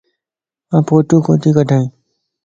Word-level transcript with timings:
آن 0.73 0.81
ڦوٽو 0.87 1.15
ڪوتي 1.25 1.49
ڪڊائين. 1.55 1.87